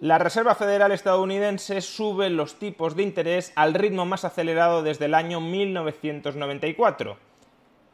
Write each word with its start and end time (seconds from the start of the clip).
La 0.00 0.18
Reserva 0.18 0.54
Federal 0.54 0.92
estadounidense 0.92 1.80
sube 1.80 2.30
los 2.30 2.60
tipos 2.60 2.94
de 2.94 3.02
interés 3.02 3.52
al 3.56 3.74
ritmo 3.74 4.06
más 4.06 4.24
acelerado 4.24 4.84
desde 4.84 5.06
el 5.06 5.14
año 5.14 5.40
1994. 5.40 7.16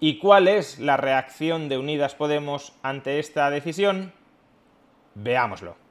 ¿Y 0.00 0.18
cuál 0.18 0.48
es 0.48 0.78
la 0.78 0.98
reacción 0.98 1.70
de 1.70 1.78
Unidas 1.78 2.14
Podemos 2.14 2.74
ante 2.82 3.18
esta 3.20 3.48
decisión? 3.48 4.12
Veámoslo. 5.14 5.83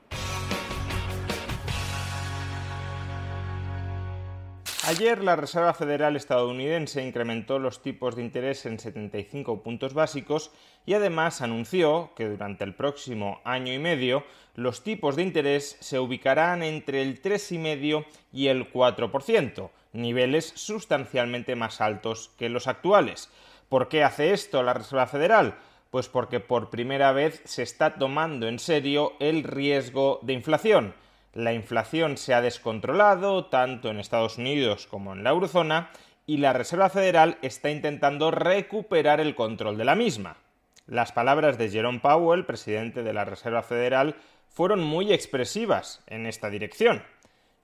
Ayer 4.86 5.24
la 5.24 5.38
Reserva 5.38 5.74
Federal 5.74 6.18
estadounidense 6.18 7.02
incrementó 7.02 7.58
los 7.58 7.82
tipos 7.82 8.18
de 8.18 8.22
interés 8.22 8.66
en 8.66 8.80
75 8.80 9.64
puntos 9.64 9.94
básicos 9.94 10.52
y 10.86 10.94
además 10.94 11.42
anunció 11.42 12.12
que 12.18 12.28
durante 12.28 12.66
el 12.66 12.76
próximo 12.76 13.40
año 13.46 13.72
y 13.72 13.80
medio 13.80 14.26
los 14.56 14.84
tipos 14.84 15.16
de 15.16 15.24
interés 15.24 15.78
se 15.80 16.00
ubicarán 16.00 16.64
entre 16.64 17.02
el 17.02 17.22
3,5 17.22 18.06
y 18.34 18.48
el 18.48 18.70
4%, 18.74 19.70
niveles 19.94 20.52
sustancialmente 20.54 21.56
más 21.56 21.80
altos 21.80 22.32
que 22.38 22.50
los 22.50 22.68
actuales. 22.68 23.30
¿Por 23.70 23.88
qué 23.88 24.04
hace 24.04 24.34
esto 24.34 24.64
la 24.64 24.74
Reserva 24.74 25.08
Federal? 25.08 25.56
Pues 25.92 26.10
porque 26.10 26.42
por 26.42 26.70
primera 26.70 27.14
vez 27.14 27.42
se 27.46 27.64
está 27.64 27.96
tomando 27.96 28.50
en 28.50 28.60
serio 28.60 29.14
el 29.22 29.44
riesgo 29.44 30.20
de 30.24 30.34
inflación 30.34 30.94
la 31.34 31.54
inflación 31.54 32.18
se 32.18 32.34
ha 32.34 32.42
descontrolado 32.42 33.46
tanto 33.46 33.90
en 33.90 34.00
Estados 34.00 34.38
Unidos 34.38 34.86
como 34.86 35.14
en 35.14 35.24
la 35.24 35.32
eurozona 35.32 35.90
y 36.28 36.38
la 36.38 36.54
Reserva 36.54 36.90
Federal 36.90 37.38
está 37.42 37.72
intentando 37.72 38.30
recuperar 38.32 39.20
el 39.20 39.36
control 39.36 39.78
de 39.78 39.86
la 39.86 39.96
misma. 39.96 40.38
Las 40.86 41.12
palabras 41.12 41.58
de 41.58 41.70
Jerome 41.70 42.00
Powell, 42.00 42.46
presidente 42.46 43.04
de 43.04 43.14
la 43.14 43.26
Reserva 43.26 43.64
Federal, 43.64 44.16
fueron 44.48 44.84
muy 44.84 45.12
expresivas 45.12 46.04
en 46.08 46.28
esta 46.28 46.50
dirección. 46.50 47.04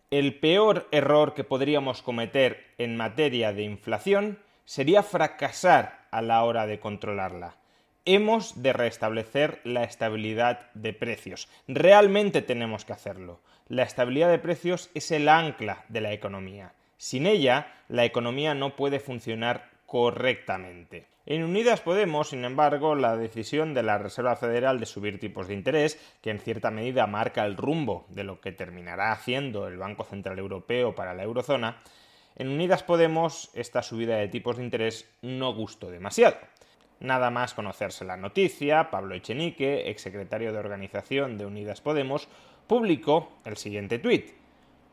El 0.09 0.39
peor 0.39 0.87
error 0.91 1.35
que 1.35 1.43
podríamos 1.43 2.01
cometer 2.01 2.65
en 2.79 2.97
materia 2.97 3.53
de 3.53 3.63
inflación 3.63 4.39
sería 4.65 5.03
fracasar 5.03 6.07
a 6.09 6.23
la 6.23 6.43
hora 6.43 6.65
de 6.65 6.79
controlarla. 6.79 7.55
Hemos 8.05 8.63
de 8.63 8.73
restablecer 8.73 9.61
la 9.63 9.83
estabilidad 9.83 10.71
de 10.73 10.93
precios. 10.93 11.47
Realmente 11.67 12.41
tenemos 12.41 12.85
que 12.85 12.93
hacerlo 12.93 13.41
la 13.69 13.83
estabilidad 13.83 14.29
de 14.29 14.39
precios 14.39 14.89
es 14.95 15.11
el 15.11 15.29
ancla 15.29 15.85
de 15.89 16.01
la 16.01 16.11
economía. 16.11 16.73
Sin 16.97 17.27
ella, 17.27 17.71
la 17.87 18.03
economía 18.03 18.55
no 18.55 18.75
puede 18.75 18.99
funcionar 18.99 19.69
correctamente. 19.85 21.07
En 21.27 21.43
Unidas 21.43 21.79
Podemos, 21.79 22.29
sin 22.29 22.43
embargo, 22.43 22.95
la 22.95 23.15
decisión 23.15 23.75
de 23.75 23.83
la 23.83 23.99
Reserva 23.99 24.35
Federal 24.35 24.79
de 24.79 24.87
subir 24.87 25.19
tipos 25.19 25.47
de 25.47 25.53
interés, 25.53 25.99
que 26.23 26.31
en 26.31 26.39
cierta 26.39 26.71
medida 26.71 27.05
marca 27.05 27.45
el 27.45 27.57
rumbo 27.57 28.07
de 28.09 28.23
lo 28.23 28.41
que 28.41 28.51
terminará 28.51 29.11
haciendo 29.11 29.67
el 29.67 29.77
Banco 29.77 30.03
Central 30.03 30.39
Europeo 30.39 30.95
para 30.95 31.13
la 31.13 31.23
eurozona, 31.23 31.77
en 32.35 32.49
Unidas 32.49 32.81
Podemos 32.81 33.51
esta 33.53 33.83
subida 33.83 34.15
de 34.17 34.29
tipos 34.29 34.57
de 34.57 34.63
interés 34.63 35.07
no 35.21 35.53
gustó 35.53 35.91
demasiado. 35.91 36.37
Nada 36.99 37.29
más 37.29 37.53
conocerse 37.53 38.03
la 38.03 38.17
noticia, 38.17 38.89
Pablo 38.89 39.15
Echenique, 39.15 39.89
exsecretario 39.89 40.51
de 40.51 40.59
organización 40.59 41.37
de 41.37 41.45
Unidas 41.45 41.79
Podemos, 41.79 42.27
publicó 42.69 43.31
el 43.45 43.57
siguiente 43.57 43.97
tuit. 43.97 44.29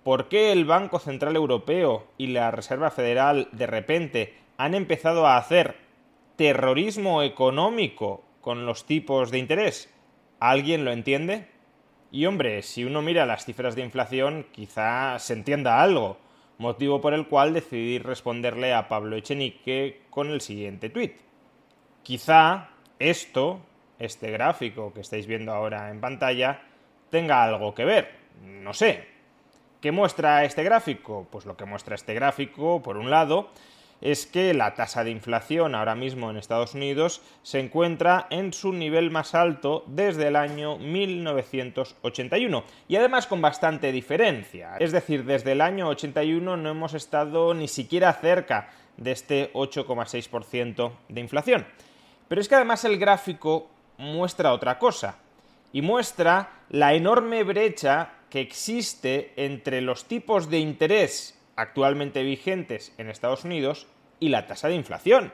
¿Por 0.03 0.29
qué 0.29 0.51
el 0.51 0.65
Banco 0.65 0.99
Central 0.99 1.37
Europeo 1.37 2.07
y 2.17 2.29
la 2.29 2.51
Reserva 2.51 2.91
Federal 2.91 3.49
de 3.53 3.67
repente 3.67 4.35
han 4.57 4.75
empezado 4.75 5.27
a 5.27 5.37
hacer 5.37 5.77
terrorismo 6.37 7.23
económico 7.23 8.25
con 8.41 8.65
los 8.65 8.87
tipos 8.87 9.31
de 9.31 9.39
interés? 9.39 9.93
¿Alguien 10.41 10.87
lo 10.87 10.93
entiende? 10.93 11.49
Y 12.11 12.25
hombre, 12.25 12.63
si 12.63 12.83
uno 12.85 13.03
mira 13.03 13.27
las 13.27 13.45
cifras 13.45 13.77
de 13.77 13.83
inflación, 13.83 14.47
quizá 14.53 15.19
se 15.19 15.35
entienda 15.35 15.83
algo, 15.83 16.17
motivo 16.57 17.03
por 17.03 17.13
el 17.13 17.27
cual 17.27 17.53
decidí 17.53 17.99
responderle 17.99 18.73
a 18.73 18.89
Pablo 18.89 19.17
Echenique 19.17 20.01
con 20.09 20.31
el 20.31 20.41
siguiente 20.41 20.89
tuit. 20.89 21.19
Quizá 22.03 22.71
esto, 22.99 23.61
este 23.99 24.31
gráfico 24.31 24.95
que 24.95 25.01
estáis 25.01 25.27
viendo 25.27 25.53
ahora 25.53 25.91
en 25.91 26.01
pantalla, 26.01 26.63
tenga 27.11 27.45
algo 27.45 27.75
que 27.75 27.85
ver. 27.85 28.11
No 28.43 28.75
sé. 28.75 29.09
¿Qué 29.81 29.93
muestra 29.93 30.45
este 30.45 30.65
gráfico? 30.65 31.27
Pues 31.31 31.47
lo 31.47 31.57
que 31.57 31.65
muestra 31.65 31.95
este 31.95 32.15
gráfico, 32.15 32.83
por 32.83 32.97
un 32.97 33.11
lado, 33.11 33.51
es 34.01 34.27
que 34.27 34.53
la 34.55 34.75
tasa 34.75 35.05
de 35.05 35.11
inflación 35.11 35.75
ahora 35.75 35.95
mismo 35.95 36.31
en 36.31 36.37
Estados 36.37 36.75
Unidos 36.75 37.23
se 37.43 37.61
encuentra 37.61 38.27
en 38.31 38.53
su 38.53 38.73
nivel 38.73 39.11
más 39.11 39.35
alto 39.35 39.85
desde 39.87 40.29
el 40.29 40.37
año 40.37 40.77
1981 40.79 42.65
y 42.89 42.97
además 42.97 43.27
con 43.27 43.41
bastante 43.41 43.93
diferencia. 43.93 44.77
Es 44.79 44.93
decir, 44.93 45.25
desde 45.25 45.53
el 45.53 45.61
año 45.61 45.89
81 45.89 46.57
no 46.57 46.69
hemos 46.69 46.95
estado 46.95 47.55
ni 47.55 47.69
siquiera 47.69 48.13
cerca 48.13 48.71
de 48.97 49.13
este 49.13 49.53
8,6% 49.53 50.93
de 51.09 51.21
inflación. 51.21 51.67
Pero 52.29 52.41
es 52.41 52.49
que 52.49 52.55
además 52.55 52.85
el 52.85 52.99
gráfico 52.99 53.71
muestra 53.99 54.53
otra 54.53 54.79
cosa 54.79 55.19
y 55.73 55.83
muestra 55.83 56.51
la 56.69 56.95
enorme 56.95 57.45
brecha 57.45 58.13
que 58.31 58.41
existe 58.41 59.33
entre 59.37 59.81
los 59.81 60.07
tipos 60.07 60.51
de 60.51 60.59
interés 60.59 61.39
actualmente 61.55 62.23
vigentes 62.23 62.93
en 62.99 63.09
Estados 63.09 63.45
Unidos 63.45 63.87
y 64.21 64.29
la 64.29 64.47
tasa 64.47 64.69
de 64.69 64.75
inflación. 64.75 65.33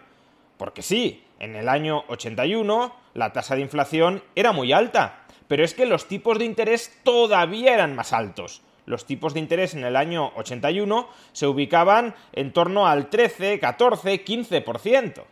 Porque 0.56 0.82
sí, 0.82 1.24
en 1.40 1.56
el 1.56 1.68
año 1.68 2.04
81 2.08 2.94
la 3.14 3.32
tasa 3.32 3.56
de 3.56 3.62
inflación 3.62 4.22
era 4.34 4.52
muy 4.52 4.72
alta, 4.72 5.24
pero 5.48 5.64
es 5.64 5.74
que 5.74 5.86
los 5.86 6.06
tipos 6.06 6.38
de 6.38 6.44
interés 6.44 6.98
todavía 7.02 7.74
eran 7.74 7.96
más 7.96 8.12
altos. 8.12 8.62
Los 8.84 9.06
tipos 9.06 9.34
de 9.34 9.40
interés 9.40 9.74
en 9.74 9.84
el 9.84 9.96
año 9.96 10.32
81 10.36 11.08
se 11.32 11.46
ubicaban 11.46 12.14
en 12.32 12.52
torno 12.52 12.86
al 12.86 13.10
13, 13.10 13.60
14, 13.60 14.24
15%. 14.24 15.24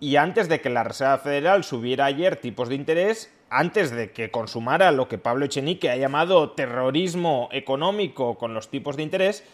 Y 0.00 0.16
antes 0.16 0.48
de 0.48 0.60
que 0.60 0.70
la 0.70 0.84
Reserva 0.84 1.18
Federal 1.18 1.64
subiera 1.64 2.06
ayer 2.06 2.36
tipos 2.36 2.68
de 2.68 2.74
interés, 2.74 3.32
antes 3.50 3.90
de 3.90 4.12
que 4.12 4.30
consumara 4.30 4.92
lo 4.92 5.08
que 5.08 5.18
Pablo 5.18 5.44
Echenique 5.44 5.90
ha 5.90 5.96
llamado 5.96 6.52
terrorismo 6.52 7.48
económico 7.52 8.38
con 8.38 8.54
los 8.54 8.70
tipos 8.70 8.96
de 8.96 9.02
interés, 9.02 9.44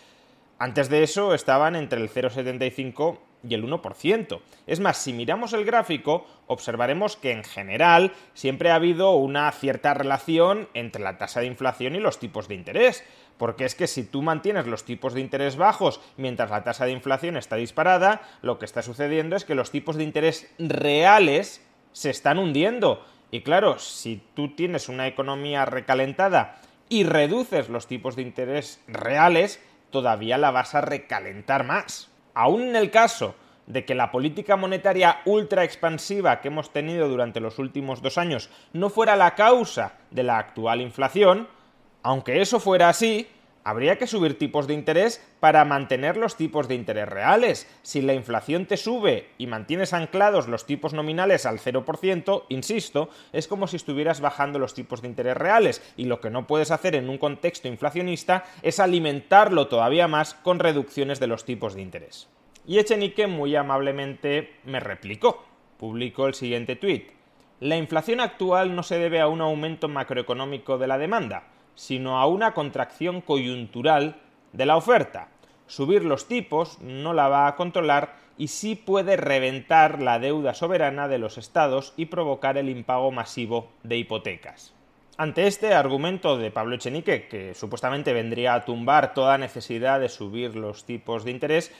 antes 0.58 0.88
de 0.88 1.02
eso 1.02 1.34
estaban 1.34 1.76
entre 1.76 2.00
el 2.00 2.10
0,75 2.10 3.18
y 3.48 3.54
el 3.54 3.64
1%. 3.64 4.40
Es 4.66 4.80
más, 4.80 4.98
si 4.98 5.12
miramos 5.12 5.52
el 5.52 5.64
gráfico, 5.64 6.26
observaremos 6.46 7.16
que 7.16 7.32
en 7.32 7.44
general 7.44 8.12
siempre 8.34 8.70
ha 8.70 8.76
habido 8.76 9.12
una 9.12 9.50
cierta 9.52 9.94
relación 9.94 10.68
entre 10.74 11.02
la 11.02 11.18
tasa 11.18 11.40
de 11.40 11.46
inflación 11.46 11.94
y 11.94 12.00
los 12.00 12.18
tipos 12.18 12.48
de 12.48 12.54
interés. 12.54 13.04
Porque 13.36 13.66
es 13.66 13.74
que 13.74 13.86
si 13.86 14.02
tú 14.02 14.22
mantienes 14.22 14.66
los 14.66 14.84
tipos 14.84 15.12
de 15.12 15.20
interés 15.20 15.56
bajos 15.56 16.00
mientras 16.16 16.50
la 16.50 16.64
tasa 16.64 16.86
de 16.86 16.92
inflación 16.92 17.36
está 17.36 17.56
disparada, 17.56 18.22
lo 18.42 18.58
que 18.58 18.64
está 18.64 18.82
sucediendo 18.82 19.36
es 19.36 19.44
que 19.44 19.54
los 19.54 19.70
tipos 19.70 19.96
de 19.96 20.04
interés 20.04 20.50
reales 20.58 21.62
se 21.92 22.10
están 22.10 22.38
hundiendo 22.38 23.04
y 23.30 23.40
claro, 23.42 23.78
si 23.78 24.22
tú 24.34 24.54
tienes 24.54 24.88
una 24.88 25.06
economía 25.06 25.64
recalentada 25.64 26.60
y 26.88 27.04
reduces 27.04 27.68
los 27.68 27.86
tipos 27.86 28.16
de 28.16 28.22
interés 28.22 28.82
reales, 28.86 29.60
todavía 29.90 30.38
la 30.38 30.50
vas 30.50 30.74
a 30.74 30.80
recalentar 30.80 31.64
más. 31.64 32.10
Aún 32.34 32.62
en 32.62 32.76
el 32.76 32.90
caso 32.90 33.34
de 33.66 33.84
que 33.84 33.94
la 33.94 34.12
política 34.12 34.56
monetaria 34.56 35.20
ultra 35.24 35.64
expansiva 35.64 36.40
que 36.40 36.48
hemos 36.48 36.72
tenido 36.72 37.08
durante 37.08 37.40
los 37.40 37.58
últimos 37.58 38.00
dos 38.00 38.16
años 38.16 38.48
no 38.72 38.90
fuera 38.90 39.16
la 39.16 39.34
causa 39.34 39.94
de 40.10 40.22
la 40.22 40.38
actual 40.38 40.80
inflación, 40.80 41.48
aunque 42.02 42.40
eso 42.40 42.60
fuera 42.60 42.88
así, 42.88 43.28
habría 43.66 43.98
que 43.98 44.06
subir 44.06 44.38
tipos 44.38 44.68
de 44.68 44.74
interés 44.74 45.20
para 45.40 45.64
mantener 45.64 46.16
los 46.16 46.36
tipos 46.36 46.68
de 46.68 46.76
interés 46.76 47.08
reales. 47.08 47.68
Si 47.82 48.00
la 48.00 48.14
inflación 48.14 48.66
te 48.66 48.76
sube 48.76 49.30
y 49.38 49.48
mantienes 49.48 49.92
anclados 49.92 50.46
los 50.46 50.66
tipos 50.66 50.92
nominales 50.92 51.46
al 51.46 51.58
0%, 51.58 52.44
insisto, 52.48 53.10
es 53.32 53.48
como 53.48 53.66
si 53.66 53.74
estuvieras 53.74 54.20
bajando 54.20 54.60
los 54.60 54.72
tipos 54.72 55.02
de 55.02 55.08
interés 55.08 55.36
reales 55.36 55.82
y 55.96 56.04
lo 56.04 56.20
que 56.20 56.30
no 56.30 56.46
puedes 56.46 56.70
hacer 56.70 56.94
en 56.94 57.08
un 57.08 57.18
contexto 57.18 57.66
inflacionista 57.66 58.44
es 58.62 58.78
alimentarlo 58.78 59.66
todavía 59.66 60.06
más 60.06 60.34
con 60.34 60.60
reducciones 60.60 61.18
de 61.18 61.26
los 61.26 61.44
tipos 61.44 61.74
de 61.74 61.82
interés. 61.82 62.28
Y 62.68 62.78
Echenique 62.78 63.26
muy 63.26 63.56
amablemente 63.56 64.60
me 64.62 64.78
replicó. 64.78 65.44
Publicó 65.76 66.28
el 66.28 66.34
siguiente 66.34 66.76
tuit. 66.76 67.10
la 67.58 67.76
inflación 67.76 68.20
actual 68.20 68.76
no 68.76 68.84
se 68.84 69.00
debe 69.00 69.20
a 69.20 69.26
un 69.26 69.40
aumento 69.40 69.88
macroeconómico 69.88 70.78
de 70.78 70.86
la 70.86 70.98
demanda, 70.98 71.48
sino 71.76 72.18
a 72.18 72.26
una 72.26 72.54
contracción 72.54 73.20
coyuntural 73.20 74.16
de 74.52 74.66
la 74.66 74.76
oferta. 74.76 75.28
Subir 75.68 76.04
los 76.04 76.26
tipos 76.26 76.80
no 76.80 77.12
la 77.12 77.28
va 77.28 77.46
a 77.46 77.54
controlar 77.54 78.16
y 78.38 78.48
sí 78.48 78.74
puede 78.74 79.16
reventar 79.16 80.02
la 80.02 80.18
deuda 80.18 80.54
soberana 80.54 81.06
de 81.06 81.18
los 81.18 81.38
estados 81.38 81.94
y 81.96 82.06
provocar 82.06 82.58
el 82.58 82.68
impago 82.68 83.12
masivo 83.12 83.68
de 83.82 83.98
hipotecas. 83.98 84.74
Ante 85.18 85.46
este 85.46 85.72
argumento 85.72 86.36
de 86.36 86.50
Pablo 86.50 86.74
Echenique, 86.74 87.26
que 87.28 87.54
supuestamente 87.54 88.12
vendría 88.12 88.54
a 88.54 88.64
tumbar 88.64 89.14
toda 89.14 89.38
necesidad 89.38 89.98
de 89.98 90.10
subir 90.10 90.56
los 90.56 90.84
tipos 90.84 91.24
de 91.24 91.30
interés, 91.30 91.72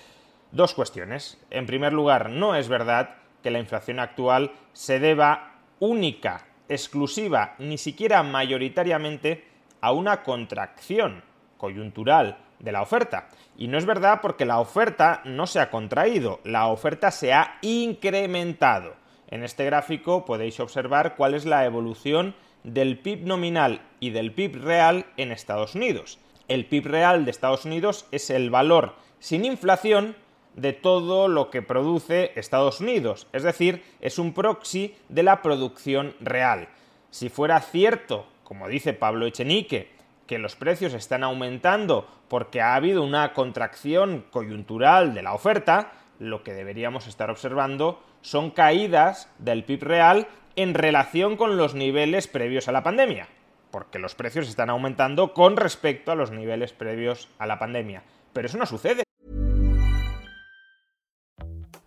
dos 0.53 0.73
cuestiones. 0.73 1.39
En 1.51 1.67
primer 1.67 1.93
lugar, 1.93 2.31
no 2.31 2.55
es 2.55 2.69
verdad 2.69 3.17
que 3.43 3.51
la 3.51 3.59
inflación 3.59 4.01
actual 4.01 4.53
se 4.73 5.01
deba 5.01 5.61
única, 5.81 6.47
exclusiva, 6.69 7.55
ni 7.59 7.77
siquiera 7.77 8.23
mayoritariamente 8.23 9.45
a 9.81 9.93
una 9.93 10.23
contracción 10.23 11.23
coyuntural 11.57 12.39
de 12.59 12.73
la 12.73 12.83
oferta. 12.83 13.29
Y 13.57 13.69
no 13.69 13.79
es 13.79 13.87
verdad 13.87 14.21
porque 14.23 14.45
la 14.45 14.61
oferta 14.61 15.23
no 15.25 15.47
se 15.47 15.61
ha 15.61 15.71
contraído, 15.71 16.41
la 16.45 16.69
oferta 16.69 17.11
se 17.11 17.33
ha 17.33 17.59
incrementado. 17.63 18.95
En 19.29 19.43
este 19.43 19.65
gráfico 19.65 20.25
podéis 20.25 20.61
observar 20.61 21.17
cuál 21.17 21.35
es 21.35 21.45
la 21.45 21.65
evolución 21.65 22.35
del 22.63 22.99
PIB 22.99 23.27
nominal 23.27 23.81
y 24.01 24.11
del 24.11 24.33
PIB 24.33 24.63
real 24.63 25.07
en 25.17 25.33
Estados 25.33 25.75
Unidos. 25.75 26.19
El 26.49 26.67
PIB 26.67 26.87
real 26.87 27.25
de 27.25 27.31
Estados 27.31 27.65
Unidos 27.65 28.07
es 28.13 28.31
el 28.31 28.51
valor 28.51 28.95
sin 29.19 29.45
inflación 29.45 30.17
de 30.55 30.73
todo 30.73 31.29
lo 31.29 31.51
que 31.51 31.63
produce 31.63 32.33
Estados 32.35 32.81
Unidos, 32.81 33.27
es 33.33 33.43
decir, 33.43 33.85
es 34.01 34.19
un 34.19 34.33
proxy 34.33 34.95
de 35.09 35.23
la 35.23 35.43
producción 35.43 36.15
real. 36.21 36.69
Si 37.11 37.29
fuera 37.29 37.61
cierto, 37.61 38.27
como 38.47 38.69
dice 38.69 38.93
Pablo 38.93 39.27
Echenique, 39.27 39.91
que 40.29 40.39
los 40.39 40.55
precios 40.55 40.95
están 40.95 41.25
aumentando 41.25 42.07
porque 42.29 42.61
ha 42.61 42.77
habido 42.77 43.03
una 43.03 43.33
contracción 43.33 44.25
coyuntural 44.31 45.15
de 45.15 45.23
la 45.23 45.35
oferta, 45.35 45.91
lo 46.21 46.45
que 46.45 46.53
deberíamos 46.53 47.09
estar 47.09 47.29
observando 47.29 48.01
son 48.21 48.53
caídas 48.53 49.29
del 49.39 49.65
PIB 49.65 49.83
real 49.83 50.29
en 50.55 50.75
relación 50.75 51.37
con 51.37 51.57
los 51.57 51.75
niveles 51.75 52.29
previos 52.29 52.69
a 52.69 52.73
la 52.73 52.85
pandemia, 52.85 53.27
porque 53.73 53.99
los 53.99 54.15
precios 54.15 54.49
están 54.49 54.71
aumentando 54.71 55.35
con 55.35 55.57
respecto 55.57 56.13
a 56.13 56.15
los 56.15 56.31
niveles 56.31 56.73
previos 56.73 57.29
a 57.39 57.47
la 57.47 57.59
pandemia. 57.59 58.05
Pero 58.33 58.47
eso 58.47 58.59
no 58.59 58.67
sucede. 58.67 59.03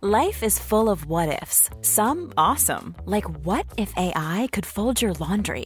Life 0.02 0.46
is 0.46 0.60
full 0.60 0.90
of 0.90 1.06
what 1.08 1.30
ifs. 1.30 1.70
Some 1.82 2.34
awesome, 2.38 2.96
like 3.06 3.28
what 3.46 3.66
if 3.78 3.94
AI 3.98 4.50
could 4.52 4.66
fold 4.66 5.02
your 5.02 5.14
laundry? 5.20 5.66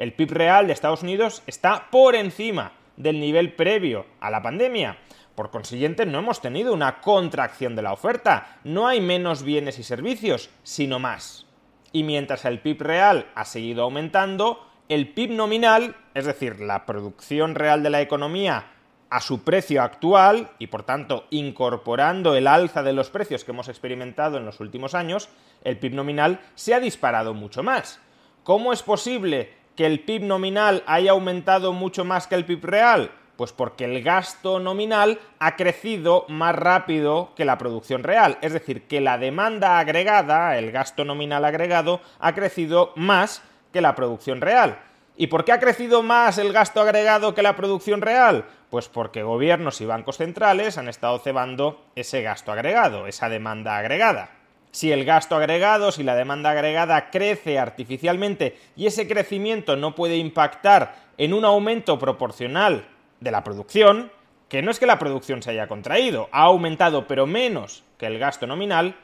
El 0.00 0.14
PIB 0.14 0.30
real 0.30 0.66
de 0.66 0.72
Estados 0.72 1.02
Unidos 1.02 1.42
está 1.46 1.90
por 1.90 2.14
encima 2.14 2.72
del 2.96 3.20
nivel 3.20 3.52
previo 3.52 4.06
a 4.18 4.30
la 4.30 4.40
pandemia. 4.40 4.96
Por 5.34 5.50
consiguiente, 5.50 6.06
no 6.06 6.20
hemos 6.20 6.40
tenido 6.40 6.72
una 6.72 7.02
contracción 7.02 7.76
de 7.76 7.82
la 7.82 7.92
oferta. 7.92 8.56
No 8.64 8.88
hay 8.88 9.02
menos 9.02 9.42
bienes 9.42 9.78
y 9.78 9.82
servicios, 9.82 10.48
sino 10.62 10.98
más. 10.98 11.44
Y 11.92 12.02
mientras 12.02 12.46
el 12.46 12.60
PIB 12.60 12.80
real 12.80 13.26
ha 13.34 13.44
seguido 13.44 13.82
aumentando, 13.82 14.66
el 14.88 15.12
PIB 15.12 15.32
nominal, 15.32 15.94
es 16.14 16.24
decir, 16.24 16.60
la 16.60 16.86
producción 16.86 17.54
real 17.54 17.82
de 17.82 17.90
la 17.90 18.00
economía 18.00 18.68
a 19.10 19.20
su 19.20 19.44
precio 19.44 19.82
actual 19.82 20.48
y 20.58 20.68
por 20.68 20.84
tanto 20.84 21.26
incorporando 21.28 22.36
el 22.36 22.46
alza 22.46 22.82
de 22.82 22.94
los 22.94 23.10
precios 23.10 23.44
que 23.44 23.50
hemos 23.50 23.68
experimentado 23.68 24.38
en 24.38 24.46
los 24.46 24.60
últimos 24.60 24.94
años, 24.94 25.28
el 25.62 25.76
PIB 25.76 25.92
nominal 25.92 26.40
se 26.54 26.72
ha 26.72 26.80
disparado 26.80 27.34
mucho 27.34 27.62
más. 27.62 28.00
¿Cómo 28.44 28.72
es 28.72 28.82
posible 28.82 29.59
que 29.80 29.86
el 29.86 30.00
PIB 30.00 30.24
nominal 30.24 30.84
haya 30.86 31.12
aumentado 31.12 31.72
mucho 31.72 32.04
más 32.04 32.26
que 32.26 32.34
el 32.34 32.44
PIB 32.44 32.66
real? 32.66 33.12
Pues 33.38 33.54
porque 33.54 33.86
el 33.86 34.02
gasto 34.02 34.60
nominal 34.60 35.18
ha 35.38 35.56
crecido 35.56 36.26
más 36.28 36.54
rápido 36.54 37.32
que 37.34 37.46
la 37.46 37.56
producción 37.56 38.02
real. 38.02 38.36
Es 38.42 38.52
decir, 38.52 38.86
que 38.86 39.00
la 39.00 39.16
demanda 39.16 39.78
agregada, 39.78 40.58
el 40.58 40.70
gasto 40.70 41.06
nominal 41.06 41.46
agregado, 41.46 42.02
ha 42.18 42.34
crecido 42.34 42.92
más 42.94 43.42
que 43.72 43.80
la 43.80 43.94
producción 43.94 44.42
real. 44.42 44.80
¿Y 45.16 45.28
por 45.28 45.46
qué 45.46 45.52
ha 45.52 45.60
crecido 45.60 46.02
más 46.02 46.36
el 46.36 46.52
gasto 46.52 46.82
agregado 46.82 47.34
que 47.34 47.40
la 47.40 47.56
producción 47.56 48.02
real? 48.02 48.44
Pues 48.68 48.86
porque 48.86 49.22
gobiernos 49.22 49.80
y 49.80 49.86
bancos 49.86 50.18
centrales 50.18 50.76
han 50.76 50.90
estado 50.90 51.18
cebando 51.20 51.86
ese 51.96 52.20
gasto 52.20 52.52
agregado, 52.52 53.06
esa 53.06 53.30
demanda 53.30 53.78
agregada. 53.78 54.39
Si 54.72 54.92
el 54.92 55.04
gasto 55.04 55.36
agregado, 55.36 55.90
si 55.90 56.02
la 56.02 56.14
demanda 56.14 56.50
agregada 56.50 57.10
crece 57.10 57.58
artificialmente 57.58 58.56
y 58.76 58.86
ese 58.86 59.08
crecimiento 59.08 59.76
no 59.76 59.94
puede 59.94 60.16
impactar 60.16 60.94
en 61.18 61.34
un 61.34 61.44
aumento 61.44 61.98
proporcional 61.98 62.86
de 63.18 63.30
la 63.30 63.42
producción, 63.42 64.12
que 64.48 64.62
no 64.62 64.70
es 64.70 64.78
que 64.78 64.86
la 64.86 64.98
producción 64.98 65.42
se 65.42 65.50
haya 65.50 65.68
contraído, 65.68 66.28
ha 66.32 66.42
aumentado 66.42 67.06
pero 67.06 67.26
menos 67.26 67.84
que 67.98 68.06
el 68.06 68.18
gasto 68.18 68.46
nominal, 68.46 68.96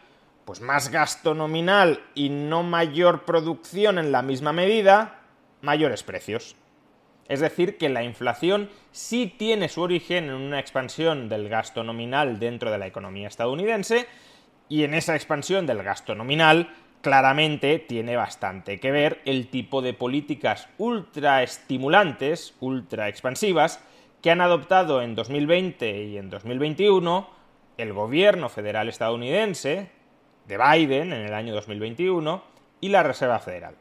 pues 0.45 0.61
más 0.61 0.91
gasto 0.91 1.35
nominal 1.35 2.01
y 2.15 2.29
no 2.29 2.63
mayor 2.63 3.25
producción 3.25 3.99
en 3.99 4.13
la 4.13 4.23
misma 4.23 4.53
medida, 4.53 5.21
mayores 5.63 6.05
precios. 6.05 6.55
Es 7.29 7.41
decir, 7.41 7.77
que 7.77 7.89
la 7.89 8.05
inflación 8.05 8.71
sí 8.93 9.35
tiene 9.37 9.69
su 9.69 9.83
origen 9.83 10.27
en 10.27 10.35
una 10.35 10.61
expansión 10.61 11.29
del 11.29 11.49
gasto 11.49 11.83
nominal 11.83 12.39
dentro 12.39 12.71
de 12.71 12.79
la 12.79 12.87
economía 12.87 13.27
estadounidense 13.27 14.07
y 14.69 14.85
en 14.85 14.95
esa 14.95 15.15
expansión 15.15 15.67
del 15.67 15.83
gasto 15.83 16.15
nominal 16.15 16.71
claramente 17.03 17.79
tiene 17.79 18.17
bastante 18.17 18.81
que 18.81 18.91
ver 18.91 19.21
el 19.25 19.49
tipo 19.49 19.83
de 19.83 19.95
políticas 19.95 20.69
ultra 20.79 21.43
estimulantes, 21.43 22.55
ultra 22.61 23.09
expansivas, 23.09 23.81
que 24.23 24.31
han 24.31 24.41
adoptado 24.41 25.03
en 25.03 25.15
2020 25.15 26.05
y 26.05 26.19
en 26.19 26.31
2021 26.31 27.31
el 27.79 27.93
gobierno 27.93 28.49
federal 28.49 28.89
estadounidense, 28.89 29.91
de 30.47 30.59
Biden 30.59 31.13
en 31.13 31.27
el 31.27 31.35
año 31.35 31.55
2021, 31.55 32.43
y 32.81 32.89
la 32.89 33.03
Reserva 33.03 33.39
Federal. 33.39 33.75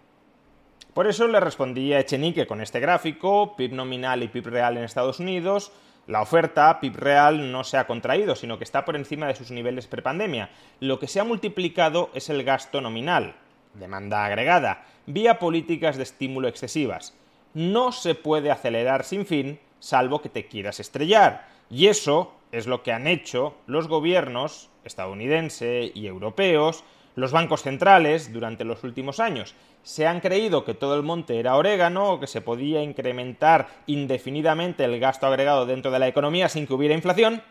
Por 0.93 1.07
eso 1.07 1.27
le 1.27 1.39
respondí 1.39 1.93
a 1.93 1.99
Echenique 1.99 2.47
con 2.47 2.61
este 2.61 2.79
gráfico, 2.79 3.55
PIB 3.55 3.73
nominal 3.73 4.23
y 4.23 4.27
PIB 4.27 4.47
real 4.47 4.77
en 4.77 4.83
Estados 4.83 5.19
Unidos, 5.19 5.71
la 6.07 6.21
oferta 6.21 6.79
PIB 6.79 6.95
real 6.95 7.51
no 7.51 7.63
se 7.63 7.77
ha 7.77 7.87
contraído, 7.87 8.35
sino 8.35 8.57
que 8.57 8.63
está 8.63 8.85
por 8.85 8.95
encima 8.95 9.27
de 9.27 9.35
sus 9.35 9.51
niveles 9.51 9.87
prepandemia. 9.87 10.49
Lo 10.79 10.99
que 10.99 11.07
se 11.07 11.19
ha 11.19 11.23
multiplicado 11.23 12.11
es 12.13 12.29
el 12.29 12.43
gasto 12.43 12.81
nominal, 12.81 13.35
demanda 13.73 14.25
agregada, 14.25 14.85
vía 15.07 15.39
políticas 15.39 15.97
de 15.97 16.03
estímulo 16.03 16.47
excesivas. 16.47 17.15
no 17.53 17.93
se 17.93 18.15
puede 18.15 18.51
acelerar 18.51 19.05
sin 19.05 19.25
fin, 19.25 19.59
salvo 19.79 20.21
que 20.21 20.27
te 20.27 20.47
quieras 20.47 20.81
estrellar. 20.81 21.47
Y 21.69 21.87
eso 21.87 22.33
es 22.51 22.67
lo 22.67 22.83
que 22.83 22.91
han 22.91 23.07
hecho 23.07 23.55
los 23.65 23.87
gobiernos 23.87 24.69
estadounidense 24.83 25.91
y 25.95 26.07
europeos, 26.07 26.83
los 27.15 27.31
bancos 27.31 27.63
centrales 27.63 28.31
durante 28.31 28.65
los 28.65 28.83
últimos 28.83 29.19
años. 29.19 29.55
Se 29.83 30.05
han 30.05 30.19
creído 30.19 30.65
que 30.65 30.73
todo 30.73 30.95
el 30.95 31.03
monte 31.03 31.39
era 31.39 31.55
orégano 31.55 32.11
o 32.11 32.19
que 32.19 32.27
se 32.27 32.41
podía 32.41 32.83
incrementar 32.83 33.67
indefinidamente 33.87 34.83
el 34.83 34.99
gasto 34.99 35.27
agregado 35.27 35.65
dentro 35.65 35.91
de 35.91 35.99
la 35.99 36.07
economía 36.07 36.49
sin 36.49 36.67
que 36.67 36.73
hubiera 36.73 36.95
inflación 36.95 37.41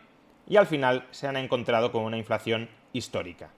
y 0.47 0.57
al 0.57 0.67
final 0.67 1.07
se 1.11 1.27
han 1.27 1.37
encontrado 1.37 1.91
con 1.91 2.03
una 2.03 2.17
inflación 2.17 2.69
histórica. 2.93 3.49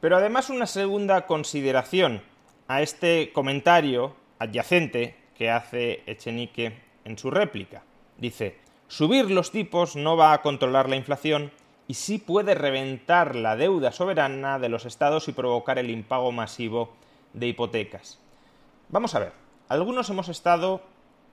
Pero 0.00 0.16
además 0.16 0.50
una 0.50 0.66
segunda 0.66 1.26
consideración 1.26 2.22
a 2.66 2.82
este 2.82 3.32
comentario 3.32 4.16
adyacente 4.38 5.16
que 5.36 5.50
hace 5.50 6.02
Echenique 6.06 6.80
en 7.04 7.18
su 7.18 7.30
réplica. 7.30 7.84
Dice, 8.18 8.58
subir 8.88 9.30
los 9.30 9.52
tipos 9.52 9.94
no 9.94 10.16
va 10.16 10.32
a 10.32 10.42
controlar 10.42 10.88
la 10.88 10.96
inflación 10.96 11.52
y 11.92 11.94
sí 11.94 12.16
puede 12.16 12.54
reventar 12.54 13.36
la 13.36 13.54
deuda 13.54 13.92
soberana 13.92 14.58
de 14.58 14.70
los 14.70 14.86
estados 14.86 15.28
y 15.28 15.32
provocar 15.32 15.78
el 15.78 15.90
impago 15.90 16.32
masivo 16.32 16.94
de 17.34 17.48
hipotecas. 17.48 18.18
Vamos 18.88 19.14
a 19.14 19.18
ver, 19.18 19.32
algunos 19.68 20.08
hemos 20.08 20.30
estado 20.30 20.80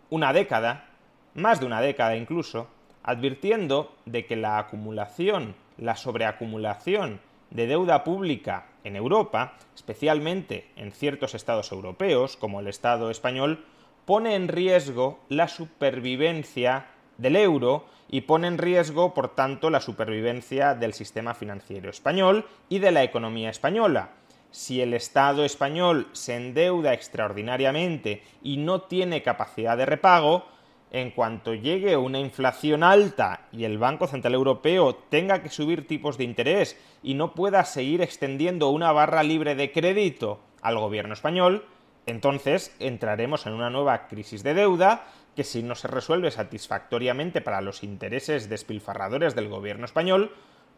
una 0.09 0.33
década, 0.33 0.89
más 1.33 1.61
de 1.61 1.65
una 1.65 1.79
década 1.79 2.17
incluso, 2.17 2.67
advirtiendo 3.03 3.95
de 4.05 4.25
que 4.25 4.35
la 4.35 4.57
acumulación, 4.57 5.55
la 5.77 5.95
sobreacumulación 5.95 7.21
de 7.51 7.65
deuda 7.65 8.03
pública 8.03 8.65
en 8.83 8.97
Europa, 8.97 9.53
especialmente 9.75 10.69
en 10.75 10.91
ciertos 10.91 11.35
estados 11.35 11.71
europeos, 11.71 12.35
como 12.35 12.59
el 12.59 12.67
Estado 12.67 13.11
español, 13.11 13.63
pone 14.03 14.35
en 14.35 14.49
riesgo 14.49 15.19
la 15.29 15.47
supervivencia 15.47 16.87
del 17.19 17.35
euro 17.35 17.85
y 18.09 18.21
pone 18.21 18.47
en 18.47 18.57
riesgo, 18.57 19.13
por 19.13 19.35
tanto, 19.35 19.69
la 19.69 19.81
supervivencia 19.81 20.73
del 20.73 20.93
sistema 20.93 21.35
financiero 21.35 21.89
español 21.89 22.45
y 22.67 22.79
de 22.79 22.91
la 22.91 23.03
economía 23.03 23.51
española. 23.51 24.11
Si 24.51 24.81
el 24.81 24.95
Estado 24.95 25.45
español 25.45 26.07
se 26.11 26.35
endeuda 26.35 26.93
extraordinariamente 26.93 28.23
y 28.41 28.57
no 28.57 28.81
tiene 28.81 29.21
capacidad 29.21 29.77
de 29.77 29.85
repago, 29.85 30.45
en 30.91 31.11
cuanto 31.11 31.53
llegue 31.53 31.97
una 31.97 32.19
inflación 32.19 32.81
alta 32.81 33.41
y 33.51 33.65
el 33.65 33.77
Banco 33.77 34.07
Central 34.07 34.33
Europeo 34.33 34.95
tenga 34.95 35.43
que 35.43 35.49
subir 35.49 35.87
tipos 35.87 36.17
de 36.17 36.23
interés 36.23 36.79
y 37.03 37.13
no 37.13 37.35
pueda 37.35 37.63
seguir 37.63 38.01
extendiendo 38.01 38.69
una 38.69 38.91
barra 38.91 39.21
libre 39.21 39.53
de 39.53 39.71
crédito 39.71 40.39
al 40.63 40.79
gobierno 40.79 41.13
español, 41.13 41.63
entonces 42.07 42.75
entraremos 42.79 43.45
en 43.45 43.53
una 43.53 43.69
nueva 43.69 44.07
crisis 44.07 44.41
de 44.41 44.55
deuda 44.55 45.05
que 45.35 45.43
si 45.43 45.63
no 45.63 45.75
se 45.75 45.87
resuelve 45.87 46.31
satisfactoriamente 46.31 47.41
para 47.41 47.61
los 47.61 47.83
intereses 47.83 48.49
despilfarradores 48.49 49.35
del 49.35 49.49
gobierno 49.49 49.85
español, 49.85 50.31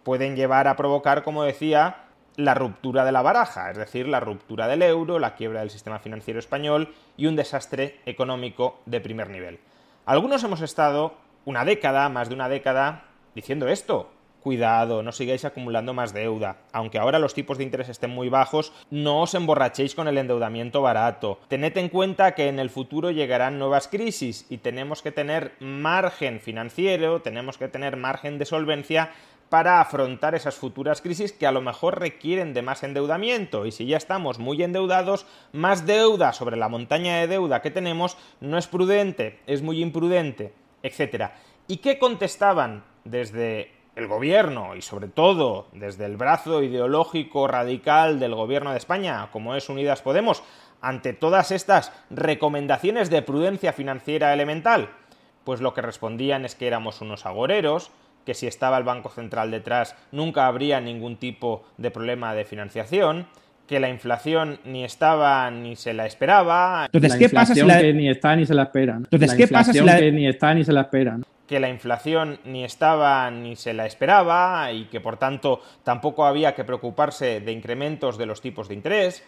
pueden 0.03 0.35
llevar 0.35 0.67
a 0.67 0.75
provocar, 0.75 1.23
como 1.23 1.43
decía, 1.43 2.05
la 2.35 2.53
ruptura 2.53 3.05
de 3.05 3.11
la 3.11 3.21
baraja, 3.21 3.71
es 3.71 3.77
decir, 3.77 4.07
la 4.07 4.19
ruptura 4.19 4.67
del 4.67 4.81
euro, 4.81 5.19
la 5.19 5.35
quiebra 5.35 5.59
del 5.61 5.69
sistema 5.69 5.99
financiero 5.99 6.39
español 6.39 6.93
y 7.17 7.27
un 7.27 7.35
desastre 7.35 7.99
económico 8.05 8.79
de 8.85 9.01
primer 9.01 9.29
nivel. 9.29 9.59
Algunos 10.05 10.43
hemos 10.43 10.61
estado 10.61 11.15
una 11.45 11.65
década, 11.65 12.09
más 12.09 12.29
de 12.29 12.35
una 12.35 12.49
década, 12.49 13.05
diciendo 13.35 13.67
esto, 13.67 14.11
cuidado, 14.41 15.03
no 15.03 15.11
sigáis 15.11 15.45
acumulando 15.45 15.93
más 15.93 16.13
deuda. 16.13 16.57
Aunque 16.73 16.99
ahora 16.99 17.19
los 17.19 17.33
tipos 17.33 17.57
de 17.57 17.63
interés 17.63 17.89
estén 17.89 18.09
muy 18.09 18.29
bajos, 18.29 18.73
no 18.89 19.21
os 19.21 19.33
emborrachéis 19.33 19.95
con 19.95 20.07
el 20.07 20.17
endeudamiento 20.17 20.81
barato. 20.81 21.39
Tened 21.47 21.77
en 21.77 21.89
cuenta 21.89 22.35
que 22.35 22.47
en 22.47 22.59
el 22.59 22.69
futuro 22.69 23.11
llegarán 23.11 23.59
nuevas 23.59 23.87
crisis 23.87 24.45
y 24.49 24.57
tenemos 24.57 25.01
que 25.01 25.11
tener 25.11 25.53
margen 25.59 26.39
financiero, 26.39 27.21
tenemos 27.21 27.57
que 27.57 27.67
tener 27.67 27.95
margen 27.95 28.37
de 28.37 28.45
solvencia 28.45 29.11
para 29.51 29.81
afrontar 29.81 30.33
esas 30.33 30.55
futuras 30.55 31.01
crisis 31.01 31.33
que 31.33 31.45
a 31.45 31.51
lo 31.51 31.59
mejor 31.59 31.99
requieren 31.99 32.53
de 32.53 32.61
más 32.61 32.83
endeudamiento 32.83 33.65
y 33.65 33.73
si 33.73 33.85
ya 33.85 33.97
estamos 33.97 34.39
muy 34.39 34.63
endeudados, 34.63 35.25
más 35.51 35.85
deuda 35.85 36.31
sobre 36.31 36.55
la 36.55 36.69
montaña 36.69 37.17
de 37.17 37.27
deuda 37.27 37.61
que 37.61 37.69
tenemos 37.69 38.15
no 38.39 38.57
es 38.57 38.67
prudente, 38.67 39.39
es 39.47 39.61
muy 39.61 39.81
imprudente, 39.81 40.53
etc. 40.83 41.31
¿Y 41.67 41.77
qué 41.77 41.99
contestaban 41.99 42.85
desde 43.03 43.80
el 44.01 44.07
gobierno 44.07 44.75
y 44.75 44.81
sobre 44.81 45.07
todo 45.07 45.67
desde 45.73 46.05
el 46.05 46.17
brazo 46.17 46.63
ideológico 46.63 47.47
radical 47.47 48.19
del 48.19 48.35
gobierno 48.35 48.71
de 48.71 48.77
España, 48.77 49.29
como 49.31 49.55
es 49.55 49.69
Unidas 49.69 50.01
Podemos, 50.01 50.43
ante 50.81 51.13
todas 51.13 51.51
estas 51.51 51.93
recomendaciones 52.09 53.09
de 53.09 53.21
prudencia 53.21 53.73
financiera 53.73 54.33
elemental? 54.33 54.89
Pues 55.43 55.61
lo 55.61 55.73
que 55.73 55.81
respondían 55.81 56.45
es 56.45 56.55
que 56.55 56.67
éramos 56.67 57.01
unos 57.01 57.25
agoreros, 57.25 57.91
que 58.25 58.33
si 58.33 58.47
estaba 58.47 58.77
el 58.77 58.83
Banco 58.83 59.09
Central 59.09 59.51
detrás 59.51 59.95
nunca 60.11 60.47
habría 60.47 60.81
ningún 60.81 61.17
tipo 61.17 61.63
de 61.77 61.91
problema 61.91 62.33
de 62.33 62.45
financiación, 62.45 63.27
que 63.67 63.79
la 63.79 63.89
inflación 63.89 64.59
ni 64.65 64.83
estaba 64.83 65.49
ni 65.49 65.75
se 65.75 65.93
la 65.93 66.05
esperaba. 66.05 66.85
Entonces, 66.91 67.15
¿qué 67.15 67.29
pasa 67.29 67.53
si 67.53 67.61
la... 67.61 67.79
que 67.79 67.93
ni 67.93 68.09
está 68.09 68.35
ni 68.35 68.45
se 68.45 68.53
la 68.53 68.63
esperan? 68.63 68.97
Entonces, 68.97 69.33
¿qué 69.33 69.47
pasa 69.47 69.71
si 69.71 69.79
la... 69.79 69.97
que 69.97 70.11
ni 70.11 70.27
está 70.27 70.53
ni 70.53 70.63
se 70.63 70.73
la 70.73 70.81
esperan? 70.81 71.23
Que 71.51 71.59
la 71.59 71.67
inflación 71.67 72.39
ni 72.45 72.63
estaba 72.63 73.29
ni 73.29 73.57
se 73.57 73.73
la 73.73 73.85
esperaba 73.85 74.71
y 74.71 74.85
que 74.85 75.01
por 75.01 75.17
tanto 75.17 75.59
tampoco 75.83 76.25
había 76.25 76.55
que 76.55 76.63
preocuparse 76.63 77.41
de 77.41 77.51
incrementos 77.51 78.17
de 78.17 78.25
los 78.25 78.39
tipos 78.39 78.69
de 78.69 78.75
interés, 78.75 79.21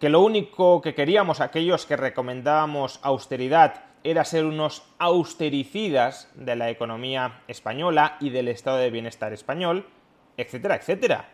que 0.00 0.08
lo 0.08 0.22
único 0.22 0.82
que 0.82 0.96
queríamos 0.96 1.40
aquellos 1.40 1.86
que 1.86 1.96
recomendábamos 1.96 2.98
austeridad 3.04 3.84
era 4.02 4.24
ser 4.24 4.44
unos 4.44 4.82
austericidas 4.98 6.32
de 6.34 6.56
la 6.56 6.68
economía 6.68 7.42
española 7.46 8.16
y 8.18 8.30
del 8.30 8.48
estado 8.48 8.78
de 8.78 8.90
bienestar 8.90 9.32
español, 9.32 9.86
etcétera, 10.36 10.74
etcétera. 10.74 11.28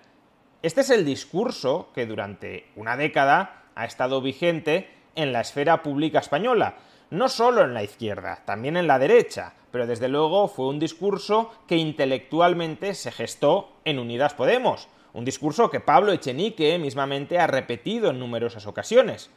Este 0.61 0.83
es 0.83 0.91
el 0.91 1.07
discurso 1.07 1.89
que 1.95 2.05
durante 2.05 2.67
una 2.77 2.99
década 2.99 3.63
ha 3.75 3.87
estado 3.87 4.21
vigente 4.21 4.91
en 5.15 5.33
la 5.33 5.41
esfera 5.41 5.83
pública 5.83 6.19
española, 6.19 6.75
no 7.09 7.31
solo 7.31 7.65
en 7.65 7.73
la 7.73 7.83
izquierda, 7.83 8.43
también 8.45 8.77
en 8.77 8.87
la 8.87 8.99
derecha, 8.99 9.55
pero 9.71 9.87
desde 9.87 10.09
luego 10.09 10.49
fue 10.49 10.67
un 10.67 10.79
discurso 10.79 11.51
que 11.67 11.77
intelectualmente 11.77 12.95
se 12.95 13.13
gestó 13.13 13.71
en 13.85 13.99
Unidas 13.99 14.35
Podemos, 14.35 14.89
un 15.13 15.25
discurso 15.25 15.71
que 15.71 15.81
Pablo 15.81 16.13
Echenique 16.13 16.79
mismamente 16.79 17.39
ha 17.39 17.47
repetido 17.47 18.11
en 18.11 18.19
numerosas 18.19 18.67
ocasiones. 18.67 19.31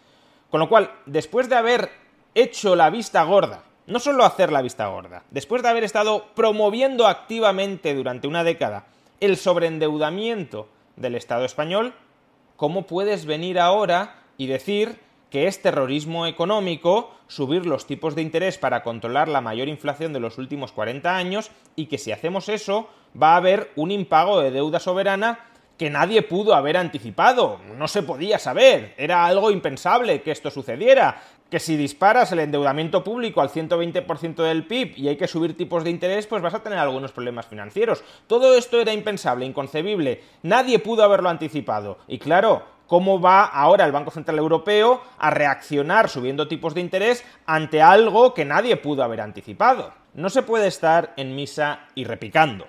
Con 0.50 0.60
lo 0.60 0.70
cual, 0.70 0.92
después 1.06 1.50
de 1.50 1.56
haber 1.56 1.90
hecho 2.36 2.76
la 2.76 2.90
vista 2.90 3.24
gorda, 3.24 3.64
no 3.88 4.00
solo 4.00 4.26
hacer 4.26 4.52
la 4.52 4.62
vista 4.62 4.88
gorda, 4.88 5.24
después 5.32 5.64
de 5.64 5.70
haber 5.70 5.84
estado 5.84 6.26
promoviendo 6.36 7.08
activamente 7.08 7.94
durante 7.94 8.28
una 8.28 8.44
década 8.44 8.86
el 9.20 9.38
sobreendeudamiento 9.38 10.68
del 10.96 11.16
Estado 11.16 11.46
español, 11.46 11.94
¿cómo 12.58 12.86
puedes 12.86 13.26
venir 13.26 13.60
ahora 13.60 14.24
y 14.38 14.48
decir 14.48 15.00
que 15.32 15.48
es 15.48 15.62
terrorismo 15.62 16.28
económico 16.28 17.10
subir 17.28 17.66
los 17.66 17.88
tipos 17.88 18.14
de 18.14 18.22
interés 18.22 18.60
para 18.60 18.84
controlar 18.84 19.30
la 19.30 19.42
mayor 19.42 19.70
inflación 19.70 20.14
de 20.14 20.20
los 20.20 20.38
últimos 20.38 20.74
40 20.74 21.16
años 21.16 21.50
y 21.76 21.88
que 21.88 21.98
si 21.98 22.12
hacemos 22.12 22.50
eso 22.50 22.90
va 23.20 23.34
a 23.34 23.38
haber 23.38 23.72
un 23.76 23.90
impago 23.90 24.42
de 24.42 24.52
deuda 24.52 24.80
soberana 24.80 25.40
que 25.78 25.90
nadie 25.90 26.22
pudo 26.22 26.54
haber 26.54 26.78
anticipado, 26.78 27.60
no 27.76 27.88
se 27.88 28.04
podía 28.04 28.38
saber, 28.38 28.94
era 28.98 29.26
algo 29.26 29.50
impensable 29.50 30.22
que 30.22 30.30
esto 30.30 30.52
sucediera, 30.52 31.24
que 31.50 31.60
si 31.60 31.76
disparas 31.76 32.32
el 32.32 32.40
endeudamiento 32.40 33.04
público 33.04 33.42
al 33.42 33.50
120% 33.50 34.36
del 34.36 34.68
PIB 34.68 34.94
y 34.96 35.08
hay 35.08 35.18
que 35.18 35.28
subir 35.28 35.58
tipos 35.58 35.84
de 35.84 35.90
interés, 35.90 36.28
pues 36.28 36.44
vas 36.44 36.54
a 36.54 36.62
tener 36.62 36.78
algunos 36.78 37.12
problemas 37.12 37.48
financieros. 37.48 38.04
Todo 38.28 38.56
esto 38.56 38.80
era 38.80 38.94
impensable, 38.94 39.46
inconcebible, 39.46 40.22
nadie 40.44 40.78
pudo 40.78 41.04
haberlo 41.04 41.30
anticipado. 41.30 41.98
Y 42.08 42.20
claro, 42.20 42.64
cómo 42.92 43.22
va 43.22 43.46
ahora 43.46 43.86
el 43.86 43.94
Banco 43.94 44.12
Central 44.12 44.38
Europeo 44.38 45.02
a 45.18 45.30
reaccionar 45.30 46.10
subiendo 46.10 46.50
tipos 46.50 46.74
de 46.74 46.82
interés 46.82 47.24
ante 47.46 47.82
algo 47.82 48.34
que 48.34 48.44
nadie 48.44 48.76
pudo 48.76 49.02
haber 49.02 49.22
anticipado. 49.22 49.94
No 50.14 50.30
se 50.30 50.44
puede 50.44 50.68
estar 50.68 51.14
en 51.16 51.34
misa 51.34 51.88
y 51.96 52.04
repicando. 52.04 52.68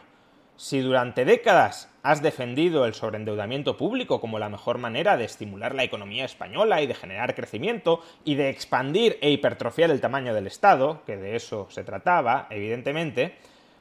Si 0.56 0.78
durante 0.78 1.24
décadas 1.24 1.90
has 2.04 2.22
defendido 2.22 2.84
el 2.84 2.94
sobreendeudamiento 2.94 3.76
público 3.76 4.20
como 4.20 4.38
la 4.38 4.48
mejor 4.48 4.78
manera 4.78 5.16
de 5.16 5.24
estimular 5.24 5.74
la 5.74 5.82
economía 5.82 6.24
española 6.24 6.80
y 6.80 6.86
de 6.86 6.94
generar 6.94 7.34
crecimiento 7.34 8.00
y 8.24 8.36
de 8.36 8.48
expandir 8.48 9.18
e 9.22 9.30
hipertrofiar 9.32 9.90
el 9.90 10.00
tamaño 10.00 10.34
del 10.34 10.46
Estado, 10.46 11.02
que 11.04 11.16
de 11.16 11.34
eso 11.34 11.66
se 11.68 11.82
trataba, 11.82 12.46
evidentemente, 12.50 13.38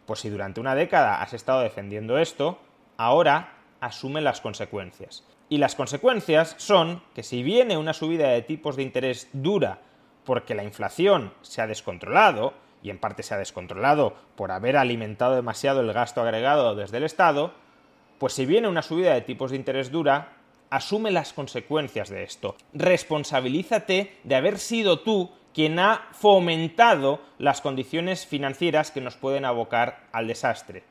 pues 0.08 0.22
si 0.22 0.30
durante 0.30 0.60
una 0.60 0.74
década 0.74 1.22
has 1.22 1.34
estado 1.34 1.62
defendiendo 1.62 2.18
esto, 2.18 2.58
ahora 2.98 3.60
asume 3.80 4.22
las 4.22 4.42
consecuencias. 4.42 5.24
Y 5.52 5.58
las 5.58 5.76
consecuencias 5.76 6.56
son 6.60 7.04
que 7.14 7.24
si 7.24 7.44
viene 7.44 7.76
una 7.76 7.92
subida 7.92 8.30
de 8.30 8.42
tipos 8.42 8.78
de 8.78 8.84
interés 8.84 9.28
dura 9.34 9.82
porque 10.24 10.56
la 10.56 10.64
inflación 10.64 11.34
se 11.42 11.62
ha 11.62 11.68
descontrolado, 11.68 12.54
y 12.82 12.90
en 12.90 12.98
parte 12.98 13.22
se 13.22 13.34
ha 13.34 13.38
descontrolado 13.38 14.16
por 14.38 14.52
haber 14.52 14.78
alimentado 14.78 15.36
demasiado 15.36 15.82
el 15.82 15.92
gasto 15.92 16.22
agregado 16.22 16.74
desde 16.76 17.00
el 17.00 17.04
Estado, 17.04 17.54
pues 18.18 18.32
si 18.32 18.46
viene 18.46 18.70
una 18.70 18.82
subida 18.82 19.14
de 19.14 19.20
tipos 19.20 19.52
de 19.52 19.58
interés 19.58 19.92
dura, 19.92 20.38
asume 20.70 21.12
las 21.12 21.34
consecuencias 21.34 22.08
de 22.08 22.24
esto. 22.24 22.56
Responsabilízate 22.72 24.20
de 24.24 24.36
haber 24.36 24.58
sido 24.58 25.02
tú 25.02 25.32
quien 25.54 25.80
ha 25.80 26.08
fomentado 26.14 27.20
las 27.40 27.60
condiciones 27.60 28.26
financieras 28.26 28.90
que 28.90 29.02
nos 29.02 29.18
pueden 29.18 29.44
abocar 29.44 30.08
al 30.14 30.28
desastre. 30.28 30.84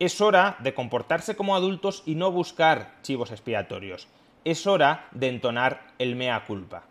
Es 0.00 0.20
hora 0.20 0.56
de 0.60 0.74
comportarse 0.74 1.34
como 1.34 1.56
adultos 1.56 2.04
y 2.06 2.14
no 2.14 2.30
buscar 2.30 2.94
chivos 3.02 3.32
expiatorios. 3.32 4.06
Es 4.44 4.64
hora 4.68 5.08
de 5.10 5.28
entonar 5.28 5.88
el 5.98 6.14
mea 6.14 6.44
culpa. 6.46 6.84